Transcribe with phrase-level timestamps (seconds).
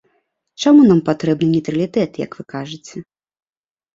[0.63, 2.97] Чаму нам патрэбны нейтралітэт, як вы кажаце?